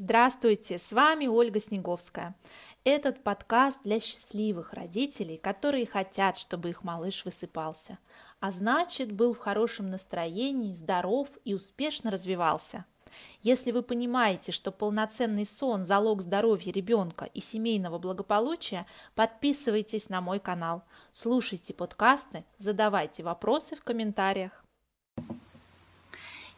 [0.00, 2.36] Здравствуйте, с вами Ольга Снеговская.
[2.84, 7.98] Этот подкаст для счастливых родителей, которые хотят, чтобы их малыш высыпался,
[8.38, 12.84] а значит, был в хорошем настроении, здоров и успешно развивался.
[13.42, 18.86] Если вы понимаете, что полноценный сон– залог здоровья ребенка и семейного благополучия,
[19.16, 24.64] подписывайтесь на мой канал, слушайте подкасты, задавайте вопросы в комментариях.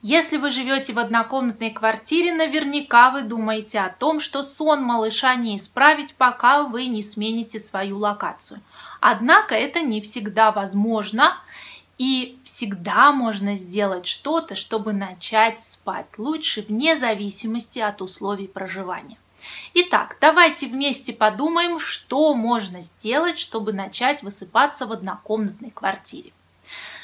[0.02, 5.58] Если вы живете в однокомнатной квартире, наверняка вы думаете о том, что сон малыша не
[5.58, 8.62] исправить, пока вы не смените свою локацию.
[9.00, 11.36] Однако это не всегда возможно,
[11.98, 19.18] и всегда можно сделать что-то, чтобы начать спать лучше, вне зависимости от условий проживания.
[19.74, 26.32] Итак, давайте вместе подумаем, что можно сделать, чтобы начать высыпаться в однокомнатной квартире.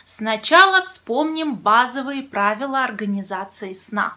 [0.09, 4.17] Сначала вспомним базовые правила организации сна.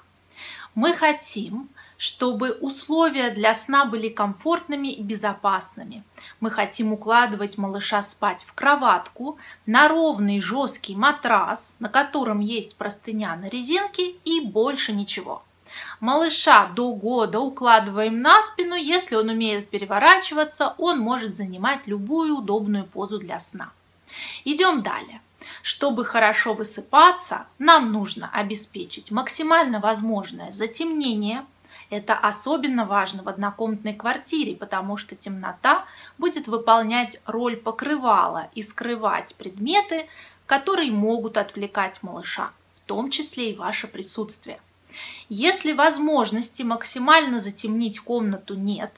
[0.76, 1.68] Мы хотим,
[1.98, 6.04] чтобы условия для сна были комфортными и безопасными.
[6.42, 13.36] Мы хотим укладывать малыша спать в кроватку на ровный жесткий матрас, на котором есть простыня
[13.36, 15.42] на резинке и больше ничего.
[16.02, 22.86] Малыша до года укладываем на спину, если он умеет переворачиваться, он может занимать любую удобную
[22.86, 23.72] позу для сна.
[24.46, 25.22] Идем далее.
[25.62, 31.46] Чтобы хорошо высыпаться, нам нужно обеспечить максимально возможное затемнение.
[31.90, 35.86] Это особенно важно в однокомнатной квартире, потому что темнота
[36.18, 40.08] будет выполнять роль покрывала и скрывать предметы,
[40.46, 42.52] которые могут отвлекать малыша,
[42.84, 44.60] в том числе и ваше присутствие.
[45.30, 48.92] Если возможности максимально затемнить комнату нет,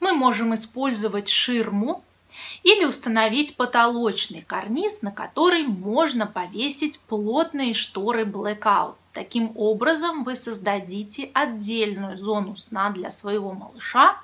[0.00, 2.04] мы можем использовать ширму
[2.62, 8.94] или установить потолочный карниз, на который можно повесить плотные шторы Blackout.
[9.12, 14.16] Таким образом вы создадите отдельную зону сна для своего малыша,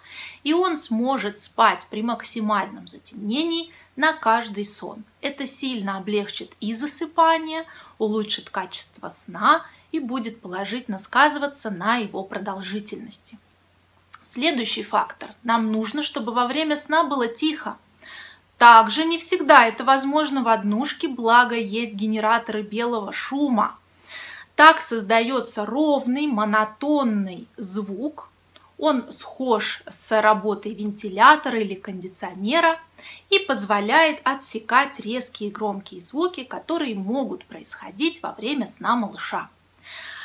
[0.44, 5.04] и он сможет спать при максимальном затемнении на каждый сон.
[5.20, 7.66] Это сильно облегчит и засыпание,
[7.98, 13.38] улучшит качество сна и будет положительно сказываться на его продолжительности.
[14.22, 15.30] Следующий фактор.
[15.42, 17.76] Нам нужно, чтобы во время сна было тихо.
[18.58, 23.78] Также не всегда это возможно в однушке, благо есть генераторы белого шума.
[24.56, 28.30] Так создается ровный, монотонный звук.
[28.76, 32.80] Он схож с работой вентилятора или кондиционера
[33.30, 39.48] и позволяет отсекать резкие громкие звуки, которые могут происходить во время сна малыша.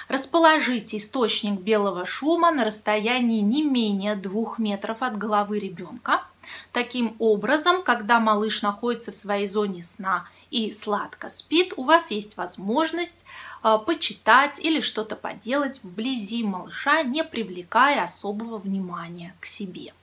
[0.08, 6.24] Расположите источник белого шума на расстоянии не менее 2 метров от головы ребенка.
[6.72, 12.38] Таким образом, когда малыш находится в своей зоне сна и сладко спит, у вас есть
[12.38, 13.24] возможность
[13.64, 19.94] э, почитать или что-то поделать вблизи малыша, не привлекая особого внимания к себе.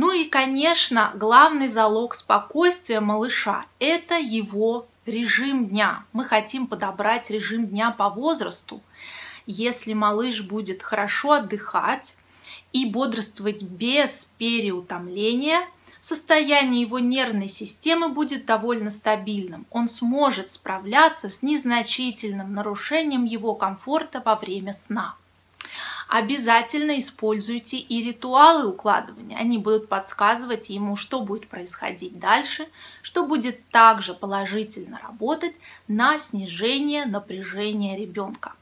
[0.00, 6.04] Ну и, конечно, главный залог спокойствия малыша– это его режим дня.
[6.12, 8.80] Мы хотим подобрать режим дня по возрасту.
[9.44, 12.16] Если малыш будет хорошо отдыхать
[12.72, 15.66] и бодрствовать без переутомления,
[16.00, 19.66] состояние его нервной системы будет довольно стабильным.
[19.72, 25.16] Он сможет справляться с незначительным нарушением его комфорта во время сна.
[26.08, 29.36] Обязательно используйте и ритуалы укладывания.
[29.36, 32.66] Они будут подсказывать ему, что будет происходить дальше,
[33.02, 38.54] что будет также положительно работать на снижение напряжения ребенка.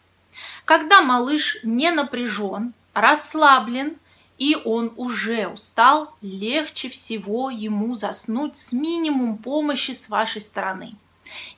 [0.65, 3.97] Когда малыш не напряжен, расслаблен
[4.39, 10.97] и он уже устал, легче всего ему заснуть с минимум помощи с вашей стороны.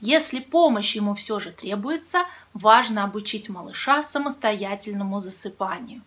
[0.00, 6.02] Если помощь ему все же требуется, важно обучить малыша самостоятельному засыпанию.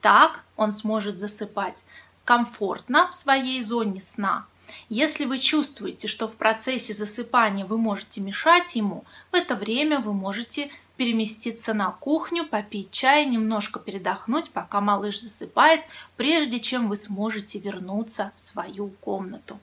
[0.00, 1.84] Так он сможет засыпать
[2.24, 4.46] комфортно в своей зоне сна.
[4.88, 10.12] Если вы чувствуете, что в процессе засыпания вы можете мешать ему, в это время вы
[10.12, 15.80] можете переместиться на кухню, попить чай, немножко передохнуть, пока малыш засыпает,
[16.16, 19.58] прежде чем вы сможете вернуться в свою комнату.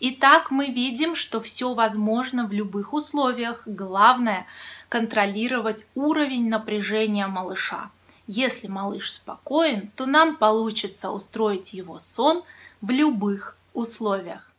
[0.00, 3.62] Итак, мы видим, что все возможно в любых условиях.
[3.66, 4.46] Главное–
[4.88, 7.90] контролировать уровень напряжения малыша.
[8.26, 12.42] Если малыш спокоен, то нам получится устроить его сон
[12.80, 14.52] в любых условиях.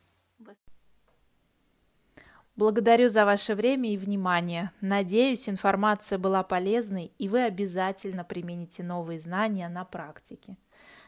[2.56, 4.70] Благодарю за ваше время и внимание.
[4.80, 10.56] Надеюсь, информация была полезной, и вы обязательно примените новые знания на практике.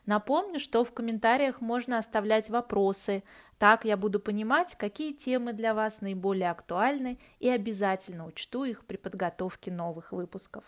[0.07, 3.25] Напомню, что в комментариях можно оставлять вопросы.
[3.59, 8.97] Так я буду понимать, какие темы для вас наиболее актуальны и обязательно учту их при
[8.97, 10.65] подготовке новых выпусков.